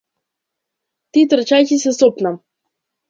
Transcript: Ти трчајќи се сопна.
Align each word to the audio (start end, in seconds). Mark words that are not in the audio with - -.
Ти 1.17 1.25
трчајќи 1.33 1.81
се 1.85 1.93
сопна. 2.01 2.33